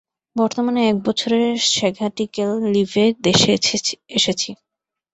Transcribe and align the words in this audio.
বর্তমানে 0.35 0.81
এক 0.87 0.97
বছরের 1.07 1.45
স্যাঘাটিক্যাল 1.71 2.51
লীভে 2.73 3.05
দেশে 3.25 3.49
এসেছি। 3.57 3.93